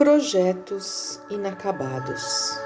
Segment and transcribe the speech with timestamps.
[0.00, 2.58] Projetos inacabados.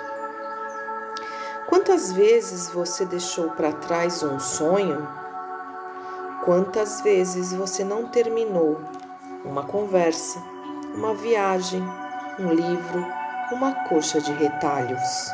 [1.67, 5.05] Quantas vezes você deixou para trás um sonho?
[6.45, 8.81] Quantas vezes você não terminou
[9.45, 10.41] uma conversa,
[10.95, 11.83] uma viagem,
[12.39, 13.05] um livro,
[13.51, 15.29] uma coxa de retalhos?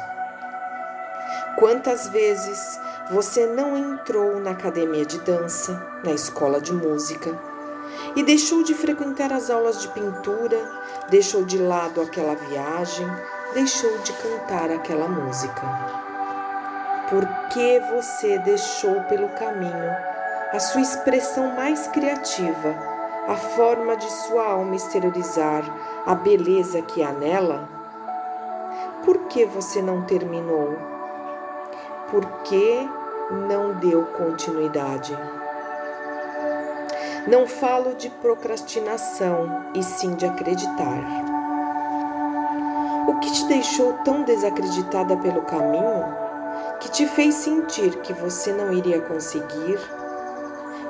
[1.58, 2.80] Quantas vezes
[3.10, 7.50] você não entrou na academia de dança, na escola de música?
[8.16, 10.58] e deixou de frequentar as aulas de pintura,
[11.10, 13.06] deixou de lado aquela viagem,
[13.52, 15.60] deixou de cantar aquela música.
[17.10, 19.90] Por que você deixou pelo caminho
[20.52, 22.76] a sua expressão mais criativa,
[23.26, 25.64] a forma de sua alma exteriorizar
[26.06, 27.68] a beleza que há nela?
[29.04, 30.78] Por que você não terminou?
[32.08, 32.88] Por que
[33.48, 35.16] não deu continuidade?
[37.26, 41.04] Não falo de procrastinação, e sim de acreditar.
[43.06, 46.04] O que te deixou tão desacreditada pelo caminho?
[46.80, 49.78] Que te fez sentir que você não iria conseguir,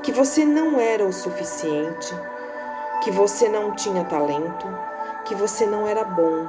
[0.04, 2.14] que você não era o suficiente,
[3.02, 4.66] que você não tinha talento,
[5.24, 6.46] que você não era bom,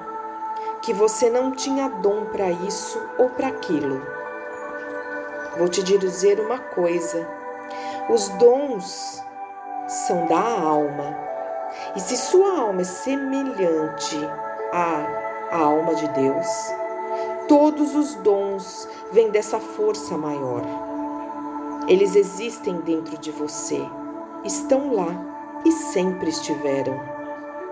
[0.83, 4.05] que você não tinha dom para isso ou para aquilo?
[5.57, 7.27] Vou te dizer uma coisa:
[8.09, 9.23] os dons
[9.91, 11.17] são da alma.
[11.95, 14.17] E se sua alma é semelhante
[14.71, 16.47] à, alma de Deus,
[17.47, 20.63] todos os dons vêm dessa força maior.
[21.87, 23.81] Eles existem dentro de você,
[24.45, 25.09] estão lá
[25.65, 26.97] e sempre estiveram.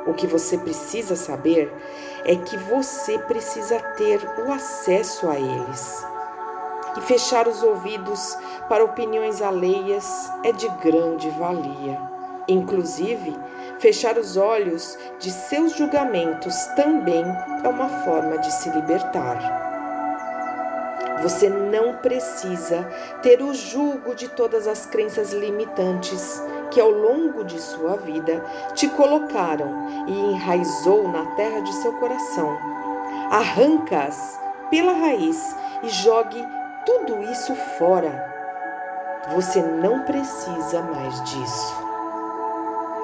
[0.05, 1.71] O que você precisa saber
[2.25, 6.05] é que você precisa ter o acesso a eles
[6.97, 8.37] e fechar os ouvidos
[8.67, 11.99] para opiniões alheias é de grande valia.
[12.47, 13.37] Inclusive,
[13.79, 17.23] fechar os olhos de seus julgamentos também
[17.63, 19.67] é uma forma de se libertar.
[21.21, 22.87] Você não precisa
[23.21, 26.41] ter o julgo de todas as crenças limitantes
[26.71, 28.43] que ao longo de sua vida
[28.73, 32.57] te colocaram e enraizou na terra de seu coração.
[33.31, 36.45] Arranca-as pela raiz e jogue
[36.89, 38.11] tudo isso fora.
[39.35, 41.75] Você não precisa mais disso.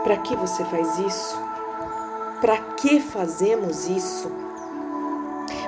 [0.04, 1.40] Para que você faz isso?
[2.42, 4.32] Para que fazemos isso?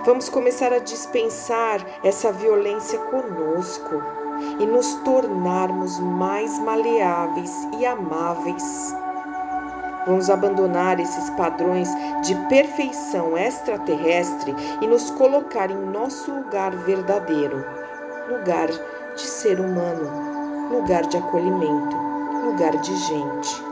[0.04, 4.02] Vamos começar a dispensar essa violência conosco
[4.60, 8.96] e nos tornarmos mais maleáveis e amáveis.
[10.08, 11.90] Vamos abandonar esses padrões
[12.24, 17.87] de perfeição extraterrestre e nos colocar em nosso lugar verdadeiro
[18.30, 18.70] lugar
[19.16, 21.96] de ser humano, lugar de acolhimento,
[22.44, 23.64] lugar de gente.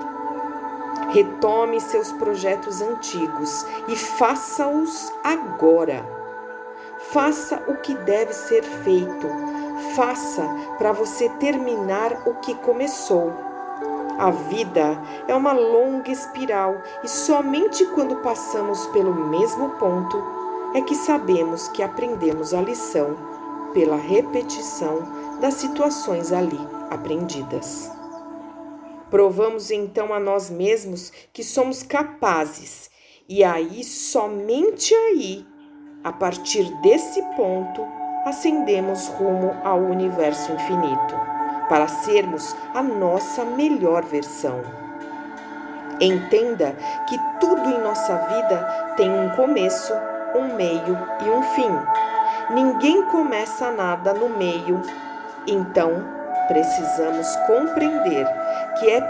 [1.10, 6.06] Retome seus projetos antigos e faça-os agora.
[7.12, 9.28] Faça o que deve ser feito.
[9.96, 10.44] Faça
[10.78, 13.32] para você terminar o que começou.
[14.18, 20.22] A vida é uma longa espiral e somente quando passamos pelo mesmo ponto
[20.74, 23.16] é que sabemos que aprendemos a lição
[23.76, 25.04] pela repetição
[25.42, 26.58] das situações ali
[26.90, 27.92] aprendidas.
[29.12, 32.90] Provamos então a nós mesmos que somos capazes,
[33.28, 35.46] e aí, somente aí,
[36.04, 37.86] a partir desse ponto,
[38.26, 41.16] ascendemos rumo ao universo infinito,
[41.68, 44.62] para sermos a nossa melhor versão.
[46.00, 46.78] Entenda
[47.10, 49.94] que tudo em nossa vida tem um começo,
[50.36, 52.15] um meio e um fim.
[52.50, 54.82] Ninguém começa nada no meio,
[55.48, 55.92] então
[56.48, 58.28] precisamos compreender
[58.78, 59.02] que é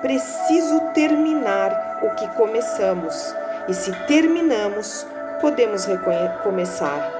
[0.00, 3.34] preciso terminar o que começamos,
[3.68, 5.06] e se terminamos,
[5.40, 7.12] podemos recomeçar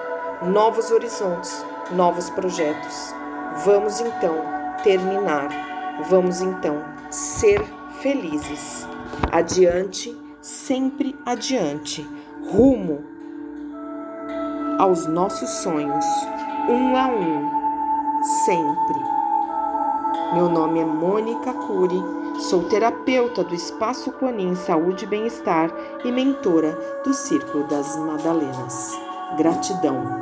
[0.43, 3.15] novos horizontes, novos projetos.
[3.65, 4.35] Vamos então
[4.83, 5.49] terminar,
[6.09, 7.63] vamos então ser
[8.01, 8.89] felizes.
[9.31, 12.09] Adiante, sempre adiante,
[12.51, 13.12] rumo
[14.79, 16.05] aos nossos sonhos,
[16.69, 17.51] um a um,
[18.45, 19.01] sempre.
[20.35, 22.01] Meu nome é Mônica Cury,
[22.49, 25.71] sou terapeuta do Espaço Conin Saúde e Bem-Estar
[26.05, 28.99] e mentora do Círculo das Madalenas.
[29.37, 30.22] Gratidão.